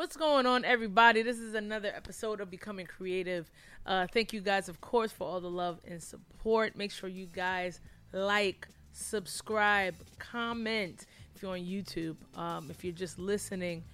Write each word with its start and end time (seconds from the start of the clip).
What's 0.00 0.16
going 0.16 0.46
on, 0.46 0.64
everybody? 0.64 1.20
This 1.20 1.38
is 1.38 1.52
another 1.52 1.92
episode 1.94 2.40
of 2.40 2.50
Becoming 2.50 2.86
Creative. 2.86 3.50
Uh, 3.84 4.06
thank 4.10 4.32
you 4.32 4.40
guys, 4.40 4.70
of 4.70 4.80
course, 4.80 5.12
for 5.12 5.28
all 5.28 5.42
the 5.42 5.50
love 5.50 5.78
and 5.86 6.02
support. 6.02 6.74
Make 6.74 6.90
sure 6.90 7.10
you 7.10 7.26
guys 7.26 7.82
like, 8.10 8.66
subscribe, 8.92 9.94
comment 10.18 11.04
if 11.36 11.42
you're 11.42 11.52
on 11.52 11.58
YouTube. 11.58 12.16
Um, 12.34 12.68
if 12.70 12.82
you're 12.82 12.94
just 12.94 13.18
listening, 13.18 13.84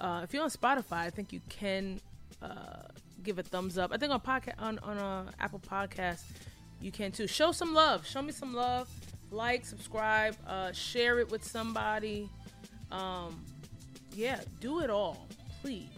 uh, 0.00 0.22
if 0.24 0.34
you're 0.34 0.42
on 0.42 0.50
Spotify, 0.50 1.04
I 1.04 1.10
think 1.10 1.32
you 1.32 1.40
can 1.48 2.00
uh, 2.42 2.88
give 3.22 3.38
a 3.38 3.44
thumbs 3.44 3.78
up. 3.78 3.92
I 3.92 3.98
think 3.98 4.10
on 4.10 4.20
podcast 4.20 4.54
on 4.58 4.80
on 4.80 4.98
uh, 4.98 5.30
Apple 5.38 5.60
Podcast, 5.60 6.24
you 6.80 6.90
can 6.90 7.12
too. 7.12 7.28
Show 7.28 7.52
some 7.52 7.72
love. 7.72 8.04
Show 8.04 8.20
me 8.20 8.32
some 8.32 8.52
love. 8.52 8.88
Like, 9.30 9.64
subscribe, 9.64 10.34
uh, 10.44 10.72
share 10.72 11.20
it 11.20 11.30
with 11.30 11.44
somebody. 11.44 12.28
Um, 12.90 13.44
yeah, 14.14 14.40
do 14.60 14.80
it 14.80 14.90
all, 14.90 15.26
please. 15.62 15.88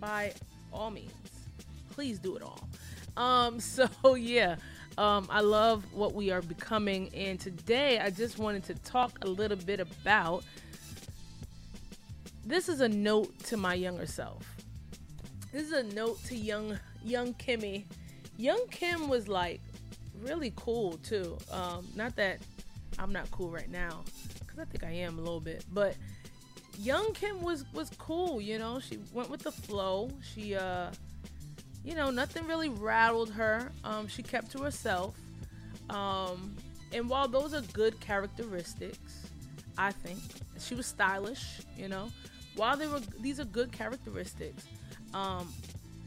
By 0.00 0.32
all 0.72 0.90
means, 0.90 1.12
please 1.90 2.18
do 2.18 2.36
it 2.36 2.42
all. 2.42 2.68
Um, 3.16 3.60
so 3.60 3.88
yeah, 4.16 4.56
um, 4.98 5.28
I 5.30 5.40
love 5.40 5.84
what 5.94 6.12
we 6.14 6.30
are 6.30 6.42
becoming, 6.42 7.10
and 7.14 7.38
today 7.38 8.00
I 8.00 8.10
just 8.10 8.38
wanted 8.38 8.64
to 8.64 8.74
talk 8.74 9.24
a 9.24 9.28
little 9.28 9.56
bit 9.56 9.80
about. 9.80 10.44
This 12.44 12.68
is 12.68 12.80
a 12.80 12.88
note 12.88 13.38
to 13.44 13.56
my 13.56 13.74
younger 13.74 14.06
self. 14.06 14.44
This 15.52 15.62
is 15.62 15.72
a 15.72 15.82
note 15.94 16.22
to 16.24 16.36
young 16.36 16.78
young 17.04 17.34
Kimmy. 17.34 17.84
Young 18.36 18.66
Kim 18.70 19.08
was 19.08 19.28
like 19.28 19.60
really 20.20 20.52
cool 20.56 20.94
too. 20.98 21.38
Um, 21.52 21.86
not 21.94 22.16
that 22.16 22.38
I'm 22.98 23.12
not 23.12 23.30
cool 23.30 23.50
right 23.50 23.70
now, 23.70 24.02
because 24.40 24.58
I 24.58 24.64
think 24.64 24.84
I 24.84 24.90
am 24.90 25.18
a 25.18 25.20
little 25.20 25.40
bit, 25.40 25.64
but 25.72 25.94
young 26.78 27.12
Kim 27.14 27.42
was 27.42 27.64
was 27.72 27.90
cool. 27.98 28.40
You 28.40 28.58
know, 28.58 28.80
she 28.80 28.98
went 29.12 29.30
with 29.30 29.42
the 29.42 29.52
flow. 29.52 30.10
She 30.34 30.54
uh, 30.54 30.90
you 31.84 31.94
know, 31.94 32.10
nothing 32.10 32.46
really 32.46 32.68
rattled 32.68 33.30
her. 33.32 33.70
Um, 33.84 34.06
she 34.06 34.22
kept 34.22 34.50
to 34.52 34.62
herself. 34.62 35.14
Um, 35.88 36.56
and 36.92 37.08
while 37.08 37.28
those 37.28 37.54
are 37.54 37.62
good 37.72 37.98
characteristics, 38.00 39.26
I 39.78 39.92
think 39.92 40.18
she 40.58 40.74
was 40.74 40.86
stylish. 40.86 41.60
You 41.76 41.88
know, 41.88 42.10
while 42.56 42.76
they 42.76 42.86
were 42.86 43.00
these 43.20 43.40
are 43.40 43.44
good 43.44 43.72
characteristics. 43.72 44.64
Um, 45.14 45.52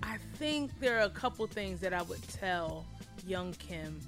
I 0.02 0.18
think 0.36 0.78
there 0.80 0.98
are 1.00 1.06
a 1.06 1.10
couple 1.10 1.48
things 1.48 1.80
that 1.80 1.94
I 1.94 2.02
would 2.04 2.22
tell 2.28 2.86
young 3.26 3.54
Kim 3.54 4.00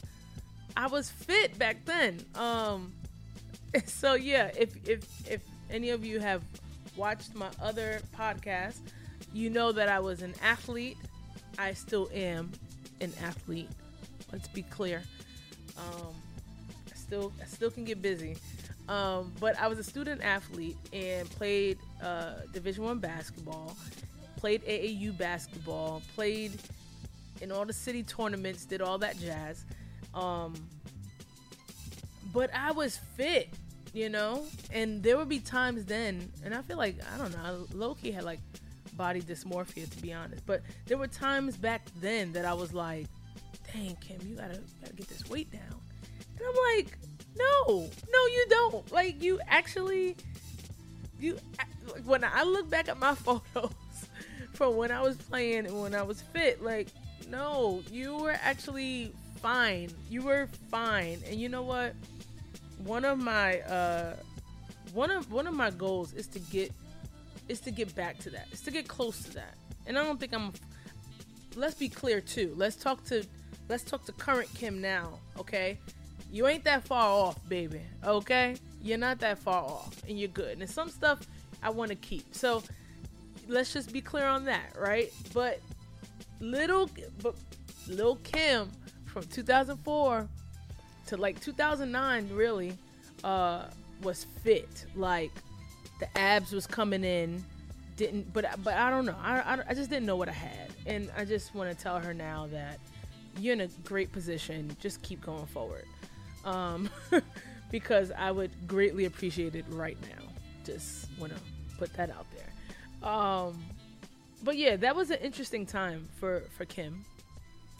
I 0.76 0.86
was 0.86 1.10
fit 1.10 1.58
back 1.58 1.84
then. 1.84 2.24
Um, 2.34 2.92
so 3.84 4.14
yeah, 4.14 4.50
if 4.56 4.74
if 4.88 5.04
if 5.28 5.42
any 5.70 5.90
of 5.90 6.04
you 6.04 6.20
have 6.20 6.42
watched 6.96 7.34
my 7.34 7.48
other 7.60 8.00
podcast, 8.16 8.78
you 9.32 9.50
know 9.50 9.72
that 9.72 9.88
I 9.88 10.00
was 10.00 10.22
an 10.22 10.34
athlete 10.42 10.96
I 11.60 11.74
still 11.74 12.08
am 12.14 12.50
an 13.02 13.12
athlete. 13.22 13.68
Let's 14.32 14.48
be 14.48 14.62
clear. 14.62 15.02
Um, 15.76 16.14
I 16.90 16.96
still 16.96 17.32
I 17.40 17.44
still 17.44 17.70
can 17.70 17.84
get 17.84 18.00
busy. 18.00 18.38
Um, 18.88 19.32
but 19.38 19.60
I 19.60 19.68
was 19.68 19.78
a 19.78 19.84
student 19.84 20.22
athlete 20.22 20.78
and 20.94 21.28
played 21.28 21.78
uh, 22.02 22.36
Division 22.54 22.84
One 22.84 22.98
basketball, 22.98 23.76
played 24.36 24.64
AAU 24.64 25.16
basketball, 25.18 26.00
played 26.14 26.52
in 27.42 27.52
all 27.52 27.66
the 27.66 27.74
city 27.74 28.02
tournaments, 28.04 28.64
did 28.64 28.80
all 28.80 28.96
that 28.98 29.18
jazz. 29.18 29.66
Um, 30.14 30.54
but 32.32 32.48
I 32.54 32.72
was 32.72 32.96
fit, 33.16 33.50
you 33.92 34.08
know, 34.08 34.46
and 34.72 35.02
there 35.02 35.18
would 35.18 35.28
be 35.28 35.40
times 35.40 35.84
then, 35.84 36.32
and 36.42 36.54
I 36.54 36.62
feel 36.62 36.78
like 36.78 36.96
I 37.14 37.18
don't 37.18 37.32
know, 37.32 37.66
lowkey 37.74 38.14
had 38.14 38.24
like 38.24 38.40
body 38.96 39.20
dysmorphia 39.20 39.88
to 39.88 40.02
be 40.02 40.12
honest. 40.12 40.44
But 40.46 40.62
there 40.86 40.98
were 40.98 41.06
times 41.06 41.56
back 41.56 41.86
then 42.00 42.32
that 42.32 42.44
I 42.44 42.52
was 42.52 42.72
like, 42.72 43.06
dang, 43.72 43.96
Kim, 43.96 44.18
you 44.26 44.36
gotta, 44.36 44.60
gotta 44.80 44.94
get 44.94 45.08
this 45.08 45.28
weight 45.28 45.50
down. 45.50 45.80
And 46.38 46.48
I'm 46.48 46.76
like, 46.76 46.98
no, 47.36 47.88
no, 48.12 48.26
you 48.26 48.46
don't. 48.48 48.92
Like, 48.92 49.22
you 49.22 49.40
actually, 49.46 50.16
you, 51.18 51.38
when 52.04 52.24
I 52.24 52.42
look 52.42 52.68
back 52.68 52.88
at 52.88 52.98
my 52.98 53.14
photos 53.16 53.72
from 54.54 54.76
when 54.76 54.90
I 54.90 55.00
was 55.02 55.16
playing 55.16 55.66
and 55.66 55.80
when 55.80 55.94
I 55.94 56.02
was 56.02 56.22
fit, 56.22 56.62
like, 56.62 56.88
no, 57.28 57.82
you 57.90 58.16
were 58.16 58.36
actually 58.42 59.12
fine. 59.40 59.90
You 60.08 60.22
were 60.22 60.48
fine. 60.70 61.22
And 61.28 61.40
you 61.40 61.48
know 61.48 61.62
what? 61.62 61.94
One 62.84 63.04
of 63.04 63.18
my, 63.18 63.60
uh, 63.60 64.16
one 64.92 65.10
of 65.10 65.30
one 65.30 65.46
of 65.46 65.54
my 65.54 65.70
goals 65.70 66.12
is 66.14 66.26
to 66.28 66.38
get 66.38 66.72
is 67.50 67.60
to 67.60 67.70
get 67.70 67.94
back 67.94 68.16
to 68.18 68.30
that. 68.30 68.46
Is 68.52 68.60
to 68.62 68.70
get 68.70 68.86
close 68.86 69.22
to 69.24 69.34
that. 69.34 69.54
And 69.86 69.98
I 69.98 70.04
don't 70.04 70.20
think 70.20 70.32
I'm. 70.32 70.52
Let's 71.56 71.74
be 71.74 71.88
clear 71.88 72.20
too. 72.20 72.54
Let's 72.56 72.76
talk 72.76 73.04
to 73.06 73.24
let's 73.68 73.82
talk 73.82 74.04
to 74.06 74.12
current 74.12 74.48
Kim 74.54 74.80
now. 74.80 75.18
Okay, 75.38 75.78
you 76.30 76.46
ain't 76.46 76.64
that 76.64 76.84
far 76.84 77.08
off, 77.08 77.36
baby. 77.48 77.80
Okay, 78.04 78.56
you're 78.80 78.98
not 78.98 79.18
that 79.18 79.38
far 79.38 79.64
off, 79.64 80.00
and 80.08 80.18
you're 80.18 80.28
good. 80.28 80.58
And 80.60 80.70
some 80.70 80.88
stuff 80.88 81.26
I 81.62 81.70
want 81.70 81.90
to 81.90 81.96
keep. 81.96 82.34
So 82.34 82.62
let's 83.48 83.72
just 83.72 83.92
be 83.92 84.00
clear 84.00 84.26
on 84.26 84.44
that, 84.44 84.76
right? 84.78 85.12
But 85.34 85.60
little, 86.38 86.88
but 87.20 87.34
little 87.88 88.16
Kim 88.16 88.70
from 89.06 89.24
2004 89.24 90.28
to 91.08 91.16
like 91.16 91.40
2009, 91.40 92.28
really, 92.32 92.78
uh, 93.24 93.64
was 94.02 94.24
fit. 94.44 94.86
Like 94.94 95.32
the 96.00 96.18
abs 96.18 96.52
was 96.52 96.66
coming 96.66 97.04
in 97.04 97.44
didn't 97.96 98.32
but 98.32 98.46
but 98.64 98.74
i 98.74 98.88
don't 98.90 99.04
know. 99.04 99.16
I, 99.22 99.40
I, 99.40 99.58
I 99.68 99.74
just 99.74 99.90
didn't 99.90 100.06
know 100.06 100.16
what 100.16 100.28
i 100.28 100.32
had. 100.32 100.70
And 100.86 101.10
i 101.16 101.24
just 101.24 101.54
want 101.54 101.70
to 101.70 101.80
tell 101.80 102.00
her 102.00 102.14
now 102.14 102.48
that 102.50 102.80
you're 103.38 103.52
in 103.52 103.60
a 103.60 103.68
great 103.84 104.10
position. 104.10 104.74
Just 104.80 105.00
keep 105.02 105.20
going 105.24 105.46
forward. 105.46 105.84
Um, 106.44 106.90
because 107.70 108.10
i 108.18 108.30
would 108.32 108.50
greatly 108.66 109.04
appreciate 109.04 109.54
it 109.54 109.66
right 109.68 109.98
now. 110.02 110.24
Just 110.64 111.08
want 111.18 111.32
to 111.34 111.40
put 111.78 111.92
that 111.94 112.10
out 112.10 112.26
there. 112.34 113.08
Um, 113.08 113.62
but 114.42 114.56
yeah 114.56 114.76
that 114.76 114.96
was 114.96 115.10
an 115.10 115.18
interesting 115.18 115.66
time 115.66 116.08
for 116.18 116.40
for 116.56 116.64
kim 116.64 117.04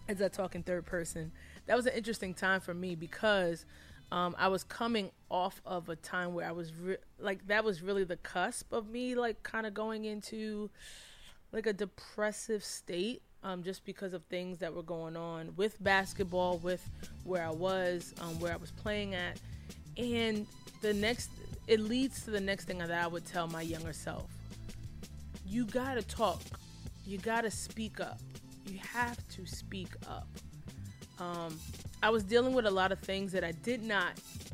as 0.09 0.21
i 0.21 0.29
talk 0.29 0.55
in 0.55 0.63
third 0.63 0.85
person. 0.85 1.33
That 1.67 1.77
was 1.77 1.87
an 1.87 1.95
interesting 1.95 2.35
time 2.35 2.61
for 2.61 2.75
me 2.75 2.95
because 2.95 3.65
um, 4.13 4.35
I 4.39 4.49
was 4.49 4.65
coming 4.65 5.11
off 5.31 5.61
of 5.65 5.89
a 5.89 5.97
time 5.97 6.35
where 6.35 6.47
I 6.49 6.53
was 6.53 6.73
re- 6.75 6.97
like 7.19 7.47
that 7.47 7.65
was 7.65 7.83
really 7.83 8.05
the 8.05 8.17
cusp 8.17 8.73
of 8.73 8.89
me 8.89 9.15
like 9.15 9.43
kind 9.43 9.67
of 9.67 9.75
going 9.75 10.05
into 10.05 10.71
like 11.53 11.67
a 11.67 11.73
depressive 11.73 12.65
state 12.65 13.23
um, 13.43 13.63
just 13.63 13.85
because 13.85 14.13
of 14.13 14.23
things 14.25 14.59
that 14.59 14.75
were 14.75 14.83
going 14.83 15.17
on 15.17 15.53
with 15.57 15.83
basketball, 15.83 16.59
with 16.59 16.87
where 17.25 17.45
I 17.45 17.51
was, 17.51 18.15
um, 18.21 18.39
where 18.39 18.53
I 18.53 18.57
was 18.57 18.71
playing 18.71 19.15
at. 19.15 19.41
And 19.97 20.47
the 20.83 20.93
next, 20.93 21.31
it 21.67 21.81
leads 21.81 22.25
to 22.25 22.31
the 22.31 22.41
next 22.41 22.67
thing 22.67 22.79
that 22.79 22.91
I 22.91 23.07
would 23.07 23.27
tell 23.27 23.47
my 23.47 23.63
younger 23.63 23.93
self. 23.93 24.29
You 25.47 25.65
gotta 25.65 26.03
talk. 26.03 26.41
You 27.07 27.19
gotta 27.19 27.51
speak 27.51 27.99
up. 27.99 28.21
You 28.67 28.79
have 28.79 29.17
to 29.31 29.47
speak 29.47 29.89
up. 30.07 30.29
Um, 31.19 31.59
I 32.03 32.11
was 32.11 32.23
dealing 32.23 32.55
with 32.55 32.67
a 32.67 32.71
lot 32.71 32.93
of 32.93 32.99
things 33.01 33.33
that 33.33 33.45
I 33.45 33.53
did 33.53 33.83
not, 33.83 34.13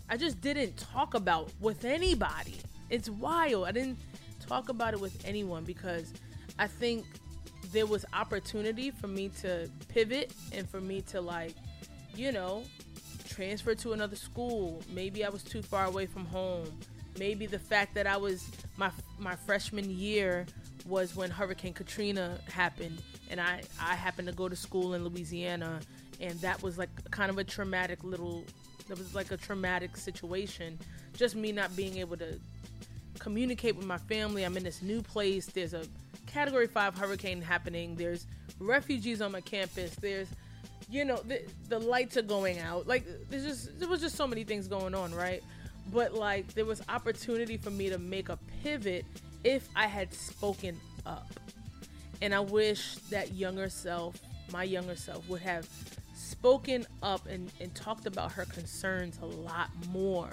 I 0.08 0.16
just 0.16 0.40
didn't 0.40 0.76
talk 0.76 1.14
about 1.14 1.50
with 1.60 1.84
anybody. 1.84 2.56
It's 2.90 3.08
wild. 3.08 3.66
I 3.66 3.72
didn't 3.72 3.98
talk 4.46 4.68
about 4.68 4.94
it 4.94 5.00
with 5.00 5.24
anyone 5.24 5.64
because 5.64 6.12
I 6.58 6.66
think 6.66 7.04
there 7.72 7.86
was 7.86 8.04
opportunity 8.12 8.90
for 8.90 9.06
me 9.06 9.28
to 9.40 9.68
pivot 9.88 10.32
and 10.52 10.68
for 10.68 10.80
me 10.80 11.02
to 11.02 11.20
like, 11.20 11.54
you 12.14 12.32
know, 12.32 12.64
transfer 13.28 13.74
to 13.76 13.92
another 13.92 14.16
school. 14.16 14.82
Maybe 14.92 15.24
I 15.24 15.28
was 15.28 15.42
too 15.42 15.62
far 15.62 15.86
away 15.86 16.06
from 16.06 16.24
home. 16.26 16.66
Maybe 17.18 17.46
the 17.46 17.58
fact 17.58 17.94
that 17.94 18.06
I 18.06 18.16
was 18.16 18.48
my 18.76 18.90
my 19.18 19.36
freshman 19.36 19.90
year 19.90 20.46
was 20.86 21.16
when 21.16 21.30
Hurricane 21.30 21.72
Katrina 21.72 22.38
happened 22.48 23.02
and 23.30 23.40
I 23.40 23.62
I 23.80 23.94
happened 23.94 24.28
to 24.28 24.34
go 24.34 24.48
to 24.48 24.56
school 24.56 24.94
in 24.94 25.04
Louisiana 25.04 25.80
and 26.20 26.38
that 26.40 26.62
was 26.62 26.78
like 26.78 26.90
kind 27.10 27.30
of 27.30 27.38
a 27.38 27.44
traumatic 27.44 28.02
little 28.04 28.44
that 28.88 28.98
was 28.98 29.14
like 29.14 29.30
a 29.32 29.36
traumatic 29.36 29.96
situation. 29.96 30.78
Just 31.14 31.34
me 31.34 31.52
not 31.52 31.74
being 31.74 31.98
able 31.98 32.16
to 32.18 32.38
communicate 33.18 33.76
with 33.76 33.86
my 33.86 33.98
family. 33.98 34.44
I'm 34.44 34.56
in 34.56 34.62
this 34.62 34.82
new 34.82 35.02
place. 35.02 35.46
There's 35.46 35.74
a 35.74 35.84
category 36.26 36.66
5 36.66 36.96
hurricane 36.96 37.42
happening. 37.42 37.96
There's 37.96 38.26
refugees 38.60 39.20
on 39.20 39.32
my 39.32 39.40
campus. 39.40 39.94
There's 39.96 40.28
you 40.88 41.04
know, 41.04 41.16
the, 41.16 41.42
the 41.68 41.78
lights 41.78 42.16
are 42.16 42.22
going 42.22 42.58
out. 42.58 42.86
Like 42.86 43.04
there's 43.28 43.44
just 43.44 43.78
there 43.78 43.88
was 43.88 44.00
just 44.00 44.16
so 44.16 44.26
many 44.26 44.44
things 44.44 44.68
going 44.68 44.94
on, 44.94 45.14
right? 45.14 45.42
But 45.92 46.14
like 46.14 46.54
there 46.54 46.64
was 46.64 46.82
opportunity 46.88 47.56
for 47.56 47.70
me 47.70 47.90
to 47.90 47.98
make 47.98 48.28
a 48.28 48.38
pivot 48.62 49.04
if 49.44 49.68
I 49.74 49.86
had 49.86 50.12
spoken 50.12 50.78
up. 51.04 51.28
And 52.22 52.34
I 52.34 52.40
wish 52.40 52.96
that 53.10 53.34
younger 53.34 53.68
self, 53.68 54.20
my 54.52 54.64
younger 54.64 54.96
self 54.96 55.28
would 55.28 55.42
have 55.42 55.68
spoken 56.38 56.86
up 57.02 57.26
and, 57.26 57.50
and 57.60 57.74
talked 57.74 58.06
about 58.06 58.30
her 58.30 58.44
concerns 58.44 59.18
a 59.22 59.26
lot 59.26 59.70
more 59.88 60.30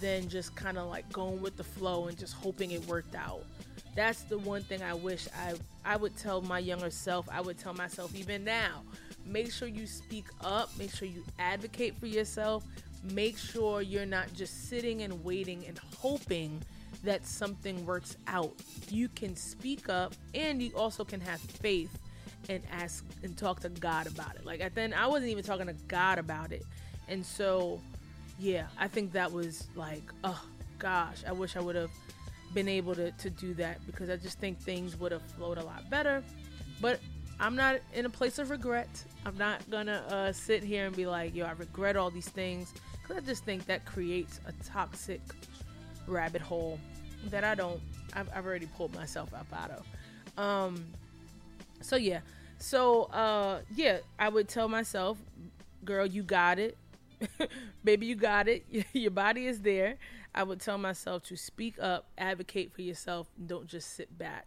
than 0.00 0.28
just 0.28 0.54
kind 0.54 0.76
of 0.76 0.88
like 0.88 1.10
going 1.12 1.40
with 1.40 1.56
the 1.56 1.64
flow 1.64 2.08
and 2.08 2.18
just 2.18 2.34
hoping 2.34 2.72
it 2.72 2.84
worked 2.86 3.14
out. 3.14 3.44
That's 3.94 4.22
the 4.22 4.38
one 4.38 4.62
thing 4.62 4.82
I 4.82 4.94
wish 4.94 5.28
I 5.36 5.54
I 5.84 5.96
would 5.96 6.16
tell 6.16 6.42
my 6.42 6.58
younger 6.58 6.90
self. 6.90 7.28
I 7.30 7.40
would 7.40 7.58
tell 7.58 7.74
myself 7.74 8.14
even 8.14 8.44
now. 8.44 8.82
Make 9.24 9.52
sure 9.52 9.68
you 9.68 9.86
speak 9.86 10.26
up, 10.42 10.70
make 10.78 10.94
sure 10.94 11.08
you 11.08 11.24
advocate 11.38 11.98
for 11.98 12.06
yourself. 12.06 12.64
Make 13.12 13.36
sure 13.36 13.82
you're 13.82 14.06
not 14.06 14.32
just 14.32 14.68
sitting 14.68 15.02
and 15.02 15.24
waiting 15.24 15.64
and 15.66 15.78
hoping 15.98 16.62
that 17.04 17.26
something 17.26 17.84
works 17.84 18.16
out. 18.26 18.52
You 18.90 19.08
can 19.08 19.34
speak 19.34 19.88
up 19.88 20.14
and 20.34 20.62
you 20.62 20.72
also 20.76 21.04
can 21.04 21.20
have 21.20 21.40
faith 21.40 21.90
and 22.48 22.62
ask 22.70 23.04
and 23.22 23.36
talk 23.36 23.60
to 23.60 23.68
God 23.68 24.06
about 24.06 24.36
it. 24.36 24.44
Like 24.44 24.60
at 24.60 24.74
then 24.74 24.92
I 24.92 25.06
wasn't 25.06 25.30
even 25.30 25.44
talking 25.44 25.66
to 25.66 25.74
God 25.88 26.18
about 26.18 26.52
it. 26.52 26.64
And 27.08 27.24
so 27.24 27.80
yeah, 28.38 28.66
I 28.78 28.88
think 28.88 29.12
that 29.12 29.32
was 29.32 29.68
like, 29.74 30.02
oh 30.24 30.42
gosh, 30.78 31.22
I 31.26 31.32
wish 31.32 31.56
I 31.56 31.60
would 31.60 31.76
have 31.76 31.90
been 32.54 32.68
able 32.68 32.94
to, 32.94 33.10
to 33.12 33.30
do 33.30 33.54
that 33.54 33.84
because 33.86 34.10
I 34.10 34.16
just 34.16 34.38
think 34.38 34.58
things 34.58 34.98
would 34.98 35.12
have 35.12 35.22
flowed 35.22 35.58
a 35.58 35.64
lot 35.64 35.88
better. 35.90 36.22
But 36.80 37.00
I'm 37.40 37.56
not 37.56 37.76
in 37.94 38.06
a 38.06 38.10
place 38.10 38.38
of 38.38 38.50
regret. 38.50 38.88
I'm 39.24 39.36
not 39.38 39.68
gonna 39.70 40.04
uh, 40.08 40.32
sit 40.32 40.62
here 40.62 40.86
and 40.86 40.94
be 40.94 41.06
like, 41.06 41.34
yo, 41.34 41.44
I 41.44 41.52
regret 41.52 41.96
all 41.96 42.10
these 42.10 42.28
things. 42.28 42.72
Because 43.02 43.22
I 43.22 43.26
just 43.26 43.44
think 43.44 43.66
that 43.66 43.84
creates 43.84 44.40
a 44.46 44.52
toxic 44.64 45.20
rabbit 46.06 46.42
hole 46.42 46.78
that 47.30 47.44
I 47.44 47.54
don't, 47.54 47.80
I've, 48.14 48.28
I've 48.34 48.46
already 48.46 48.66
pulled 48.66 48.94
myself 48.94 49.32
up 49.34 49.46
out 49.52 49.70
of. 49.70 49.86
Um, 50.38 50.84
so 51.82 51.96
yeah, 51.96 52.20
so 52.58 53.04
uh, 53.04 53.60
yeah, 53.74 53.98
I 54.18 54.28
would 54.28 54.48
tell 54.48 54.68
myself, 54.68 55.18
girl, 55.84 56.06
you 56.06 56.22
got 56.22 56.58
it. 56.58 56.76
Baby, 57.84 58.06
you 58.06 58.14
got 58.14 58.48
it. 58.48 58.64
Your 58.92 59.10
body 59.10 59.46
is 59.46 59.60
there. 59.60 59.96
I 60.34 60.44
would 60.44 60.60
tell 60.60 60.78
myself 60.78 61.24
to 61.24 61.36
speak 61.36 61.78
up, 61.78 62.06
advocate 62.16 62.72
for 62.72 62.80
yourself, 62.82 63.28
don't 63.46 63.66
just 63.66 63.94
sit 63.94 64.16
back. 64.16 64.46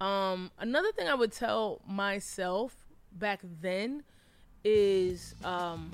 Um, 0.00 0.52
another 0.60 0.92
thing 0.92 1.08
I 1.08 1.14
would 1.14 1.32
tell 1.32 1.80
myself 1.88 2.76
back 3.12 3.40
then 3.60 4.04
is 4.62 5.34
um, 5.42 5.90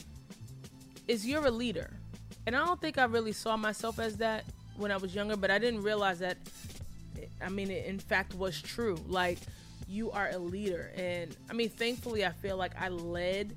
is 1.08 1.26
you're 1.26 1.46
a 1.46 1.50
leader. 1.50 1.90
And 2.46 2.54
I 2.54 2.64
don't 2.66 2.80
think 2.80 2.98
I 2.98 3.04
really 3.04 3.32
saw 3.32 3.56
myself 3.56 3.98
as 3.98 4.18
that 4.18 4.44
when 4.76 4.90
I 4.90 4.98
was 4.98 5.14
younger, 5.14 5.36
but 5.36 5.50
I 5.50 5.58
didn't 5.58 5.82
realize 5.82 6.18
that 6.18 6.36
I 7.40 7.48
mean 7.48 7.70
it 7.70 7.86
in 7.86 7.98
fact 7.98 8.34
was 8.34 8.60
true. 8.60 8.98
Like 9.06 9.38
you 9.86 10.10
are 10.10 10.30
a 10.30 10.38
leader 10.38 10.90
and 10.96 11.36
I 11.50 11.52
mean 11.52 11.68
thankfully 11.68 12.24
I 12.24 12.30
feel 12.30 12.56
like 12.56 12.72
I 12.80 12.88
led 12.88 13.56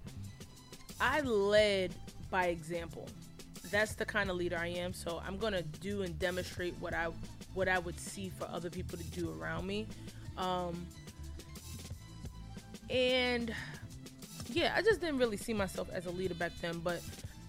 I 1.00 1.22
led 1.22 1.94
by 2.30 2.48
example. 2.48 3.08
That's 3.72 3.96
the 3.96 4.06
kind 4.06 4.30
of 4.30 4.38
leader 4.38 4.58
I 4.58 4.68
am. 4.68 4.94
So 4.94 5.22
I'm 5.26 5.38
gonna 5.38 5.62
do 5.62 6.02
and 6.02 6.18
demonstrate 6.20 6.76
what 6.80 6.94
I 6.94 7.10
what 7.54 7.68
I 7.68 7.80
would 7.80 8.00
see 8.00 8.30
for 8.30 8.46
other 8.46 8.70
people 8.70 8.98
to 8.98 9.04
do 9.06 9.36
around 9.40 9.66
me. 9.66 9.88
Um, 10.38 10.86
and 12.90 13.54
yeah, 14.50 14.74
I 14.76 14.82
just 14.82 15.02
didn't 15.02 15.18
really 15.18 15.38
see 15.38 15.54
myself 15.54 15.90
as 15.92 16.06
a 16.06 16.12
leader 16.12 16.36
back 16.36 16.52
then. 16.62 16.80
But 16.80 17.02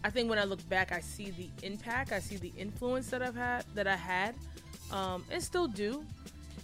I 0.04 0.10
think 0.10 0.30
when 0.30 0.38
I 0.38 0.44
look 0.44 0.66
back, 0.68 0.92
I 0.92 1.00
see 1.00 1.30
the 1.30 1.48
impact, 1.66 2.12
I 2.12 2.20
see 2.20 2.36
the 2.36 2.52
influence 2.56 3.10
that 3.10 3.22
I've 3.22 3.36
had, 3.36 3.64
that 3.74 3.86
I 3.86 3.96
had, 3.96 4.34
um, 4.90 5.24
and 5.30 5.42
still 5.42 5.68
do. 5.68 6.04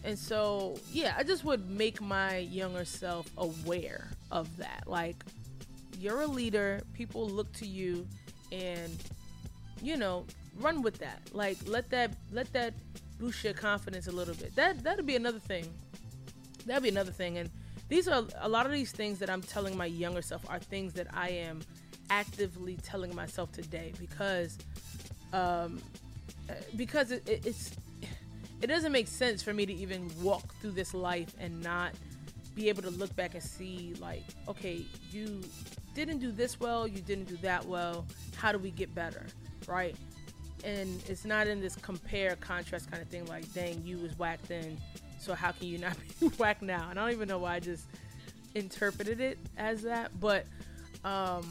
And 0.05 0.19
so, 0.19 0.79
yeah, 0.93 1.15
I 1.17 1.23
just 1.23 1.45
would 1.45 1.69
make 1.69 2.01
my 2.01 2.37
younger 2.39 2.85
self 2.85 3.31
aware 3.39 4.11
of 4.31 4.55
that. 4.59 4.85
Like, 4.87 5.17
you're 5.99 6.21
a 6.21 6.27
leader, 6.27 6.83
people 6.93 7.29
look 7.29 7.51
to 7.55 7.67
you, 7.67 8.07
and 8.53 8.93
you 9.83 9.97
know, 9.97 10.27
run 10.61 10.83
with 10.83 10.99
that. 10.99 11.21
Like, 11.33 11.57
let 11.67 11.91
that 11.91 12.13
let 12.33 12.53
that 12.53 12.75
boost 13.19 13.43
your 13.45 13.55
confidence 13.55 14.07
a 14.07 14.13
little 14.13 14.35
bit. 14.35 14.55
That 14.57 14.83
that'll 14.83 15.05
be 15.05 15.17
another 15.17 15.39
thing. 15.39 15.73
That'll 16.67 16.83
be 16.83 16.89
another 16.91 17.13
thing. 17.13 17.39
And 17.39 17.51
these 17.89 18.07
are 18.07 18.25
a 18.41 18.49
lot 18.49 18.67
of 18.67 18.73
these 18.73 18.93
things 18.93 19.19
that 19.21 19.31
I'm 19.31 19.43
telling 19.43 19.77
my 19.77 19.87
younger 19.87 20.23
self 20.23 20.49
are 20.51 20.59
things 20.59 20.93
that 20.95 21.07
I 21.13 21.31
am 21.31 21.61
actively 22.11 22.77
telling 22.83 23.15
myself 23.15 23.51
today 23.53 23.93
because 23.99 24.59
um 25.33 25.81
because 26.77 27.11
it, 27.11 27.27
it, 27.29 27.47
it's 27.47 27.71
it 28.65 28.69
doesn't 28.69 28.93
make 28.93 29.09
sense 29.09 29.43
for 29.43 29.53
me 29.53 29.67
to 29.67 29.73
even 29.73 30.11
walk 30.23 30.55
through 30.61 30.73
this 30.73 30.95
life 30.95 31.35
and 31.39 31.63
not 31.63 31.93
be 32.55 32.69
able 32.69 32.83
to 32.83 32.91
look 32.91 33.15
back 33.15 33.35
and 33.35 33.43
see 33.43 33.95
like 34.01 34.23
okay 34.49 34.83
you 35.11 35.43
didn't 35.95 36.19
do 36.19 36.33
this 36.33 36.59
well 36.59 36.89
you 36.89 37.01
didn't 37.01 37.29
do 37.29 37.37
that 37.37 37.65
well 37.67 38.07
how 38.37 38.51
do 38.53 38.59
we 38.59 38.71
get 38.71 38.95
better 38.95 39.27
right? 39.67 39.97
And 40.65 41.03
it's 41.09 41.25
not 41.25 41.47
in 41.47 41.61
this 41.61 41.77
compare 41.77 42.37
contrast 42.37 42.91
kind 42.91 43.03
of 43.03 43.09
thing 43.09 43.27
like 43.27 43.53
dang 43.53 43.83
you 43.85 43.99
was 43.99 44.19
whacked 44.19 44.49
then 44.49 44.79
so 45.21 45.35
how 45.35 45.53
can 45.53 45.67
you 45.67 45.79
not 45.79 45.95
be 46.21 46.29
whacked 46.29 46.63
now? 46.63 46.89
And 46.89 46.99
i 46.99 47.03
don't 47.03 47.13
even 47.13 47.29
know 47.29 47.39
why 47.39 47.57
i 47.57 47.61
just 47.61 47.85
interpreted 48.55 49.21
it 49.21 49.39
as 49.59 49.83
that 49.83 50.19
but 50.21 50.47
um 51.05 51.47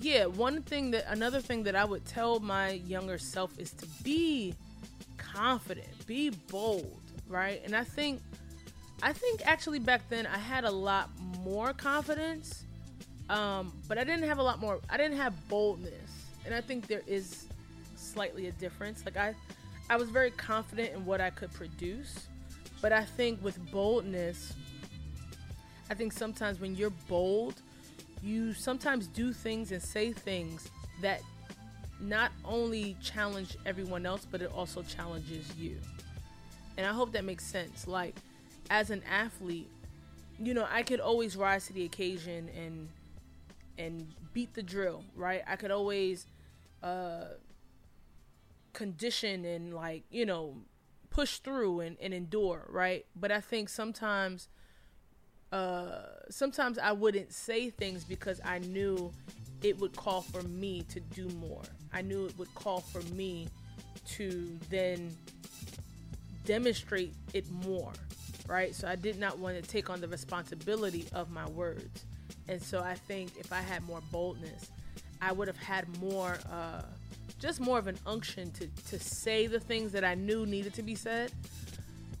yeah 0.00 0.24
one 0.24 0.62
thing 0.62 0.90
that 0.90 1.04
another 1.08 1.40
thing 1.40 1.62
that 1.64 1.76
i 1.76 1.84
would 1.84 2.04
tell 2.06 2.40
my 2.40 2.70
younger 2.70 3.18
self 3.18 3.56
is 3.58 3.70
to 3.72 3.86
be 4.02 4.54
confident. 5.32 6.06
Be 6.06 6.30
bold 6.30 7.00
right? 7.30 7.62
And 7.64 7.74
i 7.74 7.84
think 7.84 8.20
i 9.02 9.12
think 9.12 9.40
actually 9.46 9.78
back 9.78 10.02
then 10.10 10.26
i 10.26 10.36
had 10.36 10.64
a 10.64 10.70
lot 10.70 11.08
more 11.38 11.72
confidence 11.72 12.64
um 13.30 13.72
but 13.88 13.96
i 13.96 14.04
didn't 14.04 14.24
have 14.24 14.38
a 14.38 14.42
lot 14.42 14.60
more 14.60 14.78
i 14.90 14.96
didn't 14.98 15.16
have 15.16 15.32
boldness. 15.48 16.10
And 16.44 16.54
i 16.54 16.60
think 16.60 16.86
there 16.88 17.02
is 17.06 17.46
slightly 17.96 18.48
a 18.48 18.52
difference. 18.52 19.04
Like 19.04 19.16
i 19.16 19.34
i 19.88 19.96
was 19.96 20.10
very 20.10 20.32
confident 20.32 20.92
in 20.92 21.06
what 21.06 21.20
i 21.20 21.30
could 21.30 21.52
produce 21.52 22.26
but 22.82 22.92
i 22.92 23.04
think 23.04 23.42
with 23.42 23.58
boldness 23.70 24.54
i 25.90 25.94
think 25.94 26.12
sometimes 26.12 26.60
when 26.60 26.74
you're 26.74 26.96
bold 27.08 27.62
you 28.22 28.52
sometimes 28.52 29.06
do 29.06 29.32
things 29.32 29.72
and 29.72 29.82
say 29.82 30.12
things 30.12 30.68
that 31.00 31.20
not 32.00 32.32
only 32.44 32.96
challenge 33.02 33.56
everyone 33.66 34.06
else, 34.06 34.26
but 34.30 34.42
it 34.42 34.50
also 34.54 34.82
challenges 34.82 35.54
you. 35.56 35.76
And 36.76 36.86
I 36.86 36.92
hope 36.92 37.12
that 37.12 37.24
makes 37.24 37.44
sense. 37.44 37.86
Like, 37.86 38.14
as 38.70 38.90
an 38.90 39.02
athlete, 39.10 39.68
you 40.38 40.54
know, 40.54 40.66
I 40.70 40.82
could 40.82 41.00
always 41.00 41.36
rise 41.36 41.66
to 41.66 41.72
the 41.72 41.84
occasion 41.84 42.48
and 42.56 42.88
and 43.78 44.06
beat 44.32 44.54
the 44.54 44.62
drill, 44.62 45.04
right? 45.14 45.42
I 45.46 45.56
could 45.56 45.70
always 45.70 46.26
uh 46.82 47.24
condition 48.72 49.44
and 49.44 49.74
like, 49.74 50.04
you 50.10 50.24
know, 50.24 50.54
push 51.10 51.38
through 51.38 51.80
and, 51.80 51.96
and 52.00 52.14
endure, 52.14 52.66
right? 52.70 53.04
But 53.14 53.32
I 53.32 53.40
think 53.40 53.68
sometimes 53.68 54.48
uh 55.52 56.02
sometimes 56.30 56.78
I 56.78 56.92
wouldn't 56.92 57.32
say 57.32 57.70
things 57.70 58.04
because 58.04 58.40
I 58.44 58.60
knew 58.60 59.12
it 59.62 59.78
would 59.78 59.94
call 59.96 60.22
for 60.22 60.42
me 60.42 60.82
to 60.88 61.00
do 61.00 61.28
more. 61.36 61.62
I 61.92 62.02
knew 62.02 62.26
it 62.26 62.38
would 62.38 62.54
call 62.54 62.80
for 62.80 63.02
me 63.14 63.48
to 64.10 64.58
then 64.70 65.14
demonstrate 66.44 67.14
it 67.32 67.50
more, 67.50 67.92
right? 68.48 68.74
So 68.74 68.88
I 68.88 68.96
did 68.96 69.18
not 69.18 69.38
want 69.38 69.62
to 69.62 69.62
take 69.62 69.90
on 69.90 70.00
the 70.00 70.08
responsibility 70.08 71.04
of 71.12 71.30
my 71.30 71.46
words. 71.50 72.04
And 72.48 72.60
so 72.62 72.80
I 72.80 72.94
think 72.94 73.32
if 73.38 73.52
I 73.52 73.60
had 73.60 73.82
more 73.84 74.00
boldness, 74.10 74.70
I 75.20 75.32
would 75.32 75.48
have 75.48 75.58
had 75.58 75.86
more, 76.00 76.38
uh, 76.50 76.82
just 77.38 77.60
more 77.60 77.78
of 77.78 77.86
an 77.86 77.98
unction 78.06 78.50
to, 78.52 78.66
to 78.88 78.98
say 78.98 79.46
the 79.46 79.60
things 79.60 79.92
that 79.92 80.04
I 80.04 80.14
knew 80.14 80.46
needed 80.46 80.74
to 80.74 80.82
be 80.82 80.94
said. 80.94 81.32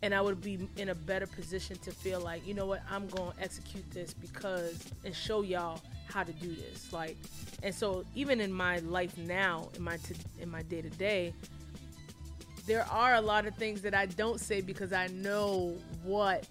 And 0.02 0.14
I 0.14 0.20
would 0.20 0.40
be 0.40 0.66
in 0.76 0.88
a 0.90 0.94
better 0.94 1.26
position 1.26 1.76
to 1.78 1.90
feel 1.90 2.20
like, 2.20 2.46
you 2.46 2.54
know 2.54 2.66
what, 2.66 2.82
I'm 2.90 3.06
going 3.08 3.32
to 3.32 3.42
execute 3.42 3.90
this 3.90 4.14
because, 4.14 4.82
and 5.04 5.14
show 5.14 5.42
y'all 5.42 5.80
how 6.10 6.22
to 6.22 6.32
do 6.32 6.54
this. 6.54 6.92
Like, 6.92 7.16
and 7.62 7.74
so 7.74 8.04
even 8.14 8.40
in 8.40 8.52
my 8.52 8.78
life 8.78 9.16
now, 9.16 9.68
in 9.76 9.82
my, 9.82 9.96
t- 9.96 10.14
in 10.38 10.50
my 10.50 10.62
day 10.62 10.82
to 10.82 10.90
day, 10.90 11.32
there 12.66 12.86
are 12.90 13.14
a 13.14 13.20
lot 13.20 13.46
of 13.46 13.54
things 13.56 13.82
that 13.82 13.94
I 13.94 14.06
don't 14.06 14.40
say 14.40 14.60
because 14.60 14.92
I 14.92 15.08
know 15.08 15.74
what 16.04 16.46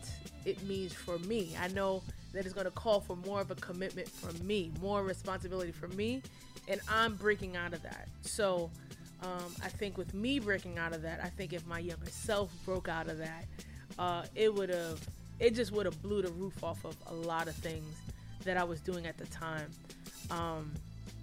it 0.45 0.61
means 0.63 0.93
for 0.93 1.17
me. 1.19 1.55
I 1.61 1.67
know 1.69 2.01
that 2.33 2.45
it's 2.45 2.53
going 2.53 2.65
to 2.65 2.71
call 2.71 2.99
for 2.99 3.15
more 3.15 3.41
of 3.41 3.51
a 3.51 3.55
commitment 3.55 4.09
from 4.09 4.35
me, 4.45 4.71
more 4.81 5.03
responsibility 5.03 5.71
for 5.71 5.87
me, 5.89 6.21
and 6.67 6.79
I'm 6.89 7.15
breaking 7.15 7.55
out 7.55 7.73
of 7.73 7.81
that. 7.83 8.07
So 8.21 8.69
um, 9.23 9.53
I 9.63 9.69
think 9.69 9.97
with 9.97 10.13
me 10.13 10.39
breaking 10.39 10.77
out 10.77 10.93
of 10.93 11.01
that, 11.01 11.19
I 11.23 11.29
think 11.29 11.53
if 11.53 11.65
my 11.65 11.79
younger 11.79 12.09
self 12.09 12.51
broke 12.65 12.87
out 12.87 13.07
of 13.07 13.17
that, 13.17 13.45
uh, 13.97 14.23
it 14.35 14.53
would 14.53 14.69
have, 14.69 14.99
it 15.39 15.55
just 15.55 15.71
would 15.71 15.85
have 15.85 16.01
blew 16.01 16.21
the 16.21 16.31
roof 16.31 16.63
off 16.63 16.83
of 16.85 16.95
a 17.07 17.13
lot 17.13 17.47
of 17.47 17.55
things 17.55 17.95
that 18.43 18.57
I 18.57 18.63
was 18.63 18.79
doing 18.81 19.05
at 19.05 19.17
the 19.17 19.25
time. 19.27 19.69
Um, 20.31 20.73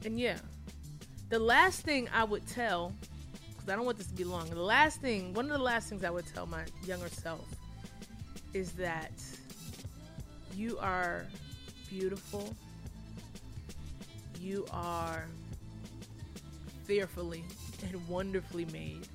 and 0.05 0.19
yeah, 0.19 0.39
the 1.29 1.39
last 1.39 1.83
thing 1.83 2.09
I 2.13 2.25
would 2.25 2.47
tell, 2.47 2.93
because 3.51 3.69
I 3.69 3.77
don't 3.77 3.85
want 3.85 3.99
this 3.99 4.07
to 4.09 4.15
be 4.15 4.25
long, 4.25 4.49
the 4.51 4.61
last 4.61 5.01
thing, 5.01 5.35
one 5.35 5.47
of 5.47 5.53
the 5.53 5.59
last 5.59 5.89
things 5.89 6.05
I 6.05 6.11
would 6.11 6.27
tell 6.27 6.47
my 6.47 6.65
younger 6.85 7.09
self 7.09 7.45
is 8.55 8.73
that 8.73 9.13
you 10.55 10.79
are 10.79 11.27
beautiful. 11.91 12.55
You 14.41 14.67
are 14.71 15.27
fearfully 16.85 17.45
and 17.83 18.09
wonderfully 18.09 18.67
made. 18.67 19.09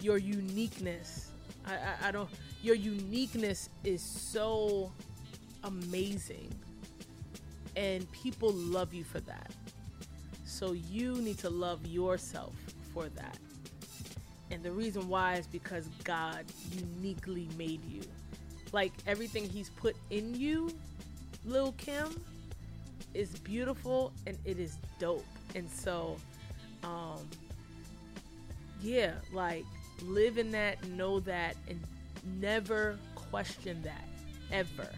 Your 0.00 0.18
uniqueness, 0.18 1.30
I, 1.66 1.72
I, 1.74 2.08
I 2.08 2.10
don't, 2.12 2.28
your 2.62 2.76
uniqueness 2.76 3.68
is 3.84 4.00
so 4.02 4.92
amazing. 5.64 6.52
And 7.78 8.10
people 8.10 8.52
love 8.52 8.92
you 8.92 9.04
for 9.04 9.20
that. 9.20 9.52
So 10.44 10.72
you 10.72 11.14
need 11.20 11.38
to 11.38 11.50
love 11.50 11.86
yourself 11.86 12.54
for 12.92 13.08
that. 13.10 13.38
And 14.50 14.64
the 14.64 14.72
reason 14.72 15.08
why 15.08 15.34
is 15.34 15.46
because 15.46 15.86
God 16.02 16.44
uniquely 16.72 17.48
made 17.56 17.84
you 17.84 18.02
like 18.72 18.92
everything 19.06 19.48
he's 19.48 19.70
put 19.70 19.96
in 20.10 20.34
you, 20.34 20.70
Lil 21.44 21.72
Kim, 21.78 22.20
is 23.14 23.30
beautiful 23.38 24.12
and 24.26 24.36
it 24.44 24.58
is 24.58 24.76
dope. 24.98 25.24
And 25.54 25.70
so, 25.70 26.16
um, 26.82 27.18
yeah, 28.82 29.12
like 29.32 29.64
live 30.02 30.38
in 30.38 30.50
that, 30.50 30.84
know 30.88 31.20
that, 31.20 31.54
and 31.68 31.80
never 32.40 32.98
question 33.14 33.80
that 33.82 34.04
ever. 34.52 34.88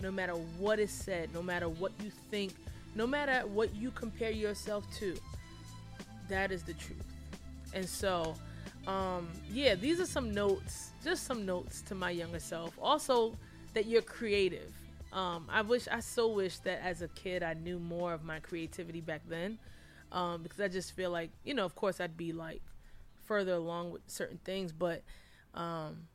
No 0.00 0.10
matter 0.10 0.34
what 0.34 0.78
is 0.78 0.90
said, 0.90 1.32
no 1.34 1.42
matter 1.42 1.68
what 1.68 1.92
you 2.02 2.10
think, 2.30 2.54
no 2.94 3.06
matter 3.06 3.46
what 3.46 3.74
you 3.74 3.90
compare 3.90 4.30
yourself 4.30 4.84
to, 4.98 5.16
that 6.28 6.52
is 6.52 6.62
the 6.62 6.74
truth. 6.74 7.04
And 7.74 7.88
so, 7.88 8.34
um, 8.86 9.28
yeah, 9.50 9.74
these 9.74 10.00
are 10.00 10.06
some 10.06 10.32
notes, 10.32 10.90
just 11.04 11.24
some 11.24 11.44
notes 11.44 11.82
to 11.82 11.94
my 11.94 12.10
younger 12.10 12.40
self. 12.40 12.78
Also, 12.80 13.36
that 13.74 13.86
you're 13.86 14.02
creative. 14.02 14.72
Um, 15.12 15.46
I 15.50 15.62
wish, 15.62 15.88
I 15.88 16.00
so 16.00 16.28
wish 16.28 16.58
that 16.60 16.80
as 16.82 17.02
a 17.02 17.08
kid 17.08 17.42
I 17.42 17.54
knew 17.54 17.78
more 17.78 18.12
of 18.12 18.24
my 18.24 18.40
creativity 18.40 19.00
back 19.00 19.22
then, 19.28 19.58
um, 20.12 20.42
because 20.42 20.60
I 20.60 20.68
just 20.68 20.92
feel 20.92 21.10
like, 21.10 21.30
you 21.44 21.54
know, 21.54 21.64
of 21.64 21.74
course 21.74 22.00
I'd 22.00 22.16
be 22.16 22.32
like 22.32 22.62
further 23.24 23.52
along 23.52 23.90
with 23.90 24.02
certain 24.06 24.38
things, 24.44 24.72
but 24.72 25.02
um, 25.54 26.08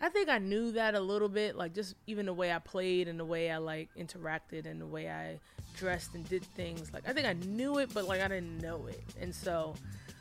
I 0.00 0.08
think 0.08 0.28
I 0.28 0.38
knew 0.38 0.72
that 0.72 0.94
a 0.94 1.00
little 1.00 1.28
bit, 1.28 1.56
like 1.56 1.74
just 1.74 1.96
even 2.06 2.26
the 2.26 2.32
way 2.32 2.52
I 2.52 2.60
played 2.60 3.08
and 3.08 3.18
the 3.18 3.24
way 3.24 3.50
I 3.50 3.56
like 3.58 3.88
interacted 3.98 4.66
and 4.66 4.80
the 4.80 4.86
way 4.86 5.10
I 5.10 5.38
dressed 5.76 6.14
and 6.14 6.28
did 6.28 6.44
things. 6.54 6.92
Like 6.92 7.08
I 7.08 7.12
think 7.12 7.26
I 7.26 7.32
knew 7.32 7.78
it, 7.78 7.92
but 7.92 8.06
like 8.06 8.20
I 8.20 8.28
didn't 8.28 8.58
know 8.62 8.86
it, 8.86 9.02
and 9.20 9.34
so 9.34 9.74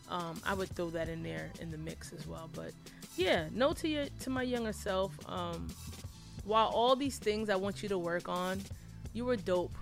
um, 0.10 0.41
I 0.46 0.53
would 0.53 0.69
throw 0.69 0.89
that 0.91 1.10
in 1.10 1.22
there 1.22 1.51
in 1.62 1.69
the 1.69 1.77
mix 1.77 2.12
as 2.12 2.25
well. 2.25 2.50
But 2.53 2.72
yeah, 3.15 3.48
no 3.53 3.74
to 3.74 3.88
your 3.88 4.05
to 4.22 4.29
my 4.29 4.43
younger 4.43 4.74
self. 4.74 5.13
Um, 5.29 5.67
while 6.43 6.67
all 6.67 6.96
these 6.96 7.17
things 7.17 7.50
I 7.50 7.55
want 7.55 7.84
you 7.84 7.89
to 7.89 7.98
work 7.98 8.29
on, 8.29 8.62
you 9.13 9.25
were 9.25 9.36
dope, 9.36 9.77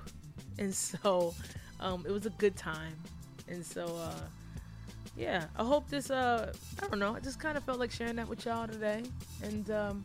and 0.58 0.74
so 0.74 1.34
um, 1.80 2.04
it 2.08 2.12
was 2.12 2.26
a 2.26 2.32
good 2.32 2.56
time. 2.56 2.96
And 3.48 3.66
so 3.66 3.86
uh, 3.86 4.16
yeah, 5.18 5.46
I 5.56 5.64
hope 5.64 5.90
this. 5.90 6.10
Uh, 6.10 6.54
I 6.82 6.88
don't 6.88 7.00
know. 7.00 7.16
I 7.16 7.20
just 7.20 7.40
kind 7.40 7.58
of 7.58 7.64
felt 7.64 7.80
like 7.80 7.92
sharing 7.92 8.16
that 8.18 8.28
with 8.28 8.46
y'all 8.46 8.68
today, 8.68 9.04
and 9.44 9.70
um, 9.72 10.04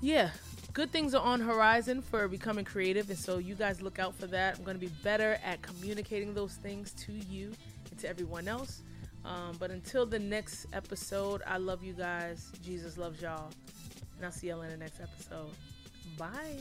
yeah. 0.00 0.30
Good 0.74 0.90
things 0.90 1.14
are 1.14 1.22
on 1.22 1.38
horizon 1.42 2.00
for 2.00 2.26
becoming 2.28 2.64
creative, 2.64 3.10
and 3.10 3.18
so 3.18 3.36
you 3.36 3.54
guys 3.54 3.82
look 3.82 3.98
out 3.98 4.14
for 4.14 4.26
that. 4.28 4.58
I'm 4.58 4.64
to 4.64 4.74
be 4.74 4.86
better 5.02 5.38
at 5.44 5.60
communicating 5.60 6.32
those 6.32 6.54
things 6.54 6.92
to 6.92 7.12
you 7.12 7.52
and 7.90 8.00
to 8.00 8.08
everyone 8.08 8.48
else. 8.48 8.80
Um, 9.24 9.56
but 9.58 9.70
until 9.70 10.06
the 10.06 10.18
next 10.18 10.66
episode, 10.72 11.42
I 11.46 11.58
love 11.58 11.84
you 11.84 11.92
guys. 11.92 12.50
Jesus 12.62 12.96
loves 12.96 13.20
y'all. 13.20 13.50
And 14.16 14.24
I'll 14.24 14.32
see 14.32 14.48
y'all 14.48 14.62
in 14.62 14.70
the 14.70 14.76
next 14.76 15.00
episode. 15.00 15.50
Bye. 16.16 16.56